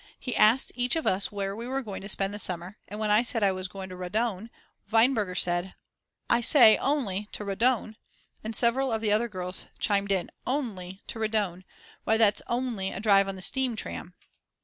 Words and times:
He 0.19 0.35
asked 0.35 0.71
each 0.73 0.95
of 0.95 1.05
us 1.05 1.31
where 1.31 1.55
we 1.55 1.67
were 1.67 1.83
going 1.83 2.01
to 2.01 2.09
spend 2.09 2.33
the 2.33 2.39
summer, 2.39 2.75
and 2.87 2.99
when 2.99 3.11
I 3.11 3.21
said 3.21 3.43
I 3.43 3.51
was 3.51 3.67
going 3.67 3.87
to 3.89 3.95
Rodaun, 3.95 4.49
Weinberger 4.91 5.35
said: 5.37 5.75
I 6.27 6.41
say, 6.41 6.75
only 6.77 7.27
to 7.33 7.45
Rodaun! 7.45 7.97
and 8.43 8.55
several 8.55 8.91
of 8.91 9.01
the 9.01 9.11
other 9.11 9.27
girls 9.27 9.67
chimed 9.77 10.11
in: 10.11 10.31
Only 10.47 11.03
to 11.05 11.19
Rodaun; 11.19 11.65
why 12.03 12.17
that's 12.17 12.41
only 12.47 12.89
a 12.91 12.99
drive 12.99 13.27
on 13.27 13.35
the 13.35 13.43
steam 13.43 13.75
tram. 13.75 14.15